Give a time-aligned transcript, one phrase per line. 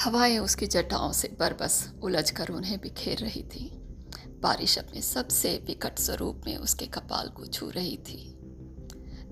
[0.00, 3.82] हवाएँ उसकी जटाओं से बरबस उलझ कर उन्हें बिखेर रही थी।
[4.40, 8.38] बारिश अपने सबसे विकट स्वरूप में उसके कपाल को छू रही थी।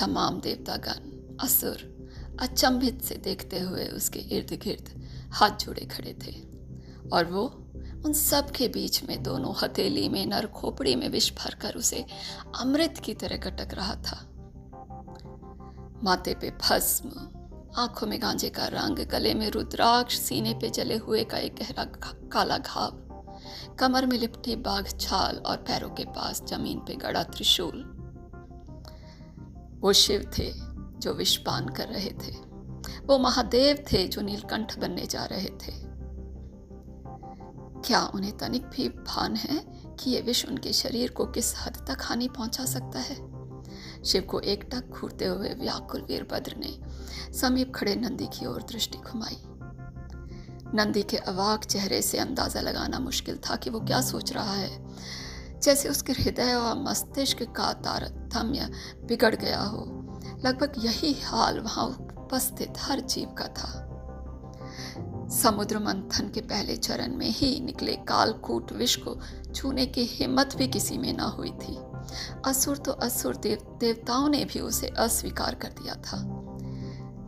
[0.00, 1.10] तमाम देवतागण,
[1.40, 1.96] असुर,
[2.40, 6.42] अचंभित से देखते हुए उसके इर्द गिर्द हाथ जोड़े खड़े थे।
[7.12, 7.46] और वो,
[8.04, 12.06] उन सब के बीच में दोनों हथेली में नर खोपड़ी में विष भरकर उसे
[12.60, 14.28] अमृत की तरह कटक रहा था।
[16.04, 17.10] माथे पे भस्म
[17.76, 21.84] आँखों में गांजे का रंग, गले में रुद्राक्ष, सीने पे जले हुए का एक गहरा
[22.32, 22.90] काला घाव।
[23.78, 27.92] कमर में लिपटी बाघ छाल और पैरों के पास ज़मीन पे गड़ा त्रिशूल।
[29.80, 30.52] वो शिव थे
[30.98, 32.32] जो विषपान कर रहे थे।
[33.06, 35.72] वो महादेव थे जो नीलकंठ बनने जा रहे थे।
[37.82, 39.64] क्या उन्हें तनिक भी भान है
[40.00, 43.35] कि ये विष उनके शरीर को किस हद तक हानि पहुँचा सकता है?
[44.06, 46.78] शिव को एकटक घूरते हुए व्याकुल वीरभद्र ने
[47.32, 49.38] समीप खड़े नंदी की ओर दृष्टि घुमाई।
[50.74, 54.86] नंदी के अवाक चेहरे से अंदाज़ा लगाना मुश्किल था कि वो क्या सोच रहा है।
[55.62, 58.70] जैसे उसके हृदय और मस्तिष्क का तारतम्य
[59.04, 59.84] बिगड़ गया हो,
[60.44, 63.82] लगभग यही हाल वहाँ उपस्थित हर जीव का था।
[65.32, 69.18] समुद्र मंथन के पहले चरण में ही निकले कालकूट विष को
[69.54, 71.76] छूने की हिम्मत भी किसी में ना हुई थी।
[72.46, 76.46] असुर तो असुर देव, देवताओं ने भी उसे अस्वीकार कर दिया था।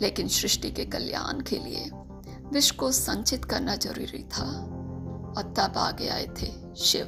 [0.00, 1.90] लेकिन सृष्टि के कल्याण के लिए
[2.52, 4.60] विष को संचित करना ज़रूरी था,
[5.36, 7.04] और तब आगे आए थे शिव।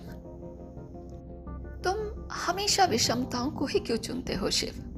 [1.85, 4.91] तुम हमेशा विषमताओं को ही क्यों चुनते हो शिव?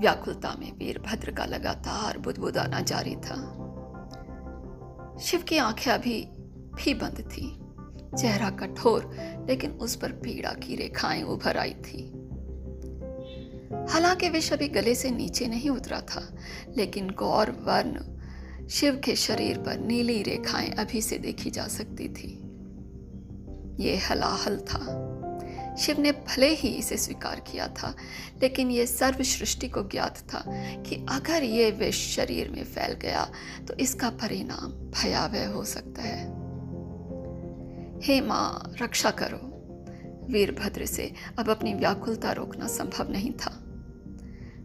[0.00, 3.60] व्याकुलता में वीरभद्र का लगातार बुदबुदाना जारी था।
[5.20, 6.28] शिव की आँखें अभी
[6.74, 7.63] भी बंद थी।
[8.14, 9.10] चेहरा कठोर,
[9.48, 12.10] लेकिन उस पर पीड़ा की रेखाएँ उभर आई थी।
[13.90, 16.36] हालाँकि विष अभी गले से नीचे नहीं उतरा था,
[16.76, 18.14] लेकिन गौर वर्ण
[18.68, 22.40] शिव के शरीर पर नीली रेखाएँ अभी से देखी जा सकती थी।
[23.84, 25.00] ये हलाहल था।
[25.78, 27.94] शिव ने भले ही इसे स्वीकार किया था,
[28.42, 30.44] लेकिन यह सर्व सृष्टि को ज्ञात था
[30.82, 33.30] कि अगर ये विष शरीर में फैल गया
[33.68, 36.43] तो इसका परिणाम भयावह हो सकता है।
[38.04, 39.50] हे माँ, रक्षा करो।
[40.32, 43.60] वीरभद्र से अब अपनी व्याकुलता रोकना संभव नहीं था।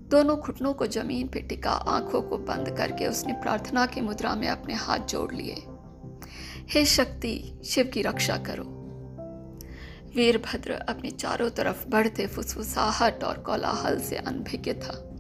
[0.10, 4.48] दोनों घुटनों को ज़मीन पर टिका, आँखों को बंद करके उसने प्रार्थना की मुद्रा में
[4.48, 5.56] अपने हाथ जोड़ लिए।
[6.70, 8.64] हे शक्ति, शिव की रक्षा करो।
[10.16, 15.16] वीरभद्र अपने चारों तरफ़ बढ़ते फुसफुसाहट और कोलाहल से अनभिज्ञ था।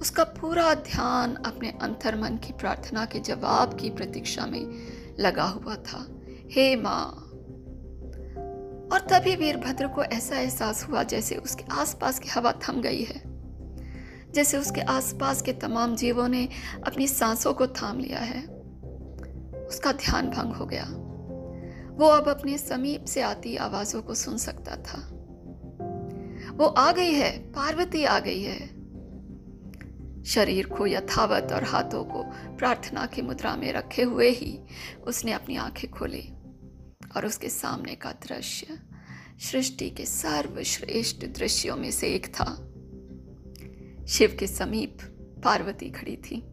[0.00, 4.86] उसका पूरा ध्यान अपने अंतर्मन की प्रार्थना के जवाब की प्रतीक्षा में
[5.20, 6.20] लगा हुआ था।
[6.50, 7.24] हे माँ
[8.98, 13.22] और तभी वीरभद्र को ऐसा एहसास हुआ जैसे उसके आसपास की हवा थम गई है।
[14.32, 16.48] जैसे उसके आसपास के तमाम जीवों ने
[16.86, 18.42] अपनी सांसों को थाम लिया है।
[19.66, 20.84] उसका ध्यान भंग हो गया।
[21.94, 25.08] वो अब अपने समीप से आती आवाजों को सुन सकता था।
[26.52, 28.66] वो आ गई है, पार्वती आ गई है।
[30.24, 32.22] शरीर को यथावत और हाथों को
[32.56, 34.60] प्रार्थना की मुद्रा में रखे हुए ही
[35.06, 36.32] उसने अपनी आँखें खोली।
[37.16, 38.78] और उसके सामने का दृश्य
[39.40, 42.64] सृष्टि के सर्वश्रेष्ठ दृश्यों में से एक था।
[44.06, 44.98] शिव के समीप
[45.44, 46.44] पार्वती खड़ी थी।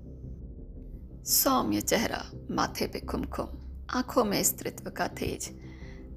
[1.25, 3.47] सौम्य चेहरा, माथे पे कुमकुम
[3.89, 5.59] आँखों में स्त्रित्व का तेज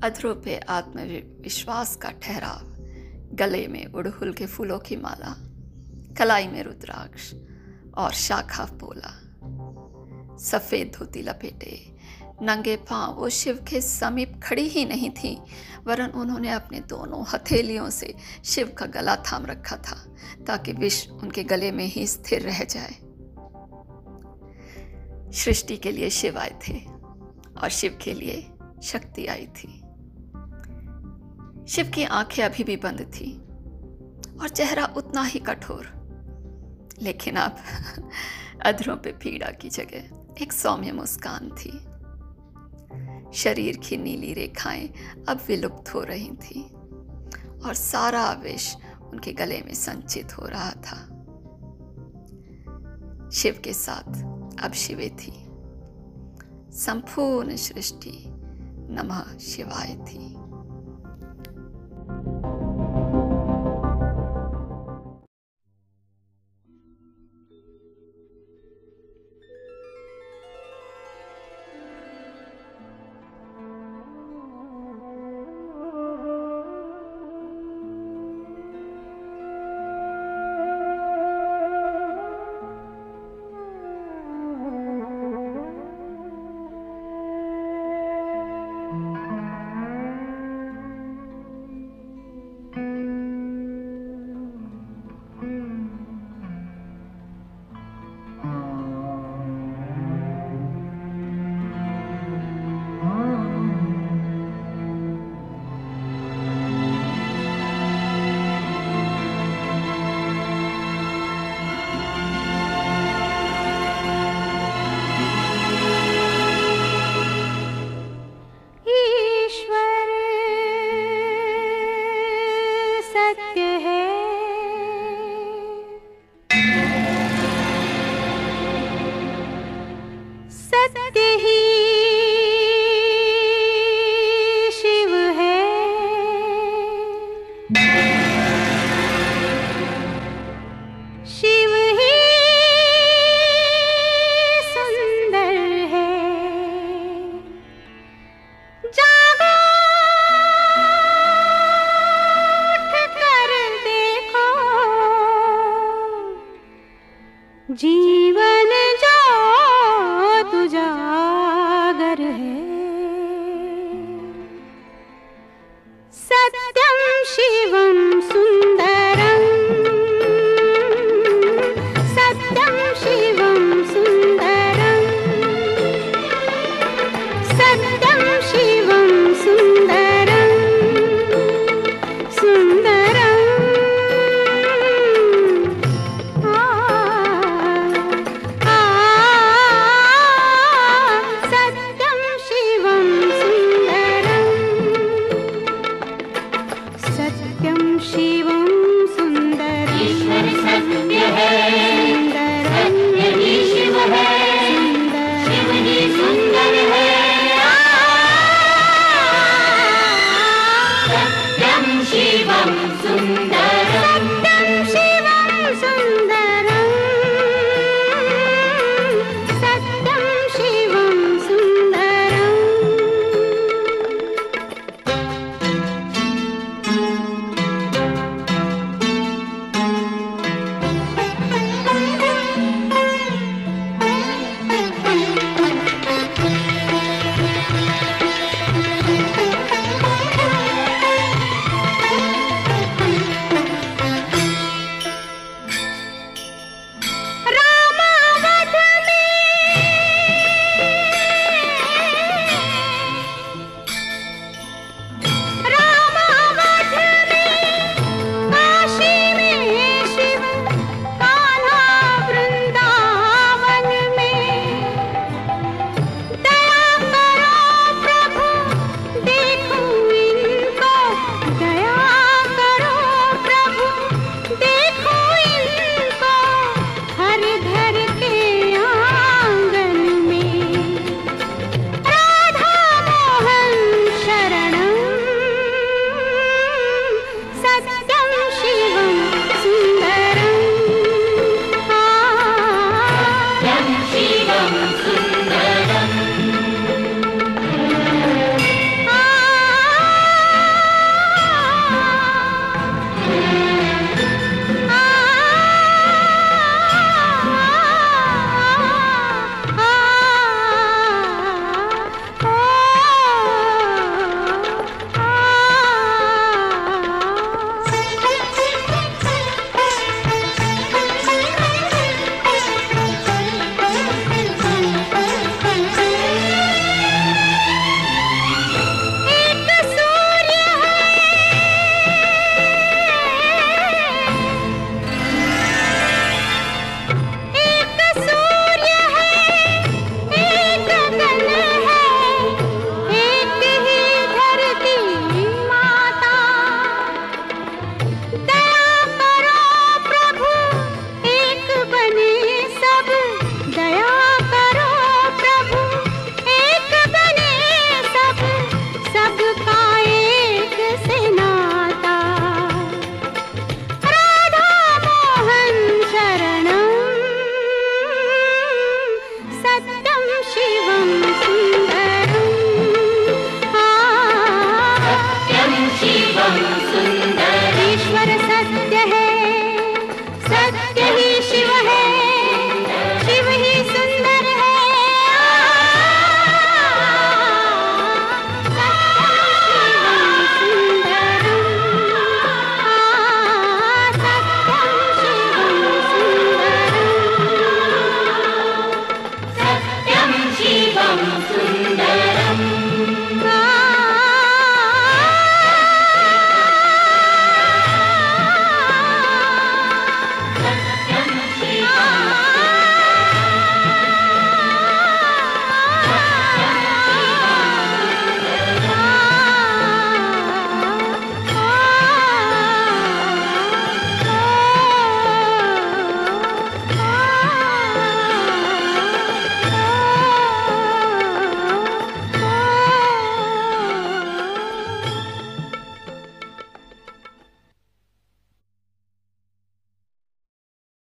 [0.04, 2.66] अधरों पे आत्मविश्वास का ठहराव,
[3.36, 5.34] गले में उड़हुल के फूलों की माला,
[6.18, 7.34] कलाई में रुद्राक्ष
[7.94, 9.24] और शाखा पोला,
[10.36, 11.97] सफ़ेद धोती लपेटे
[12.42, 15.36] नंगे पाँव वो शिव के समीप खड़ी ही नहीं थी,
[15.86, 19.96] वरन उन्होंने अपने दोनों हथेलियों से शिव का गला थाम रखा था,
[20.46, 22.94] ताकि विष उनके गले में ही स्थिर रह जाए।
[25.32, 26.78] सृष्टि के लिए शिव आए थे
[27.58, 28.40] और शिव के लिए
[28.82, 29.68] शक्ति आई थी।
[31.68, 33.32] शिव की आँखें अभी भी बंद थी
[34.40, 35.92] और चेहरा उतना ही कठोर,
[37.02, 37.56] लेकिन अब
[38.66, 41.78] अधरों पे पीड़ा की जगह एक सौम्य मुस्कान थी।
[43.34, 44.90] शरीर की नीली रेखाएँ
[45.28, 46.64] अब विलुप्त हो रही थीं
[47.60, 48.76] और सारा आवेश
[49.12, 51.14] उनके गले में संचित हो रहा था।
[53.30, 55.44] शिव के साथ अब शिवे थी।
[56.72, 58.24] संपूर्ण सृष्टि
[58.90, 60.37] नमः शिवाय थी।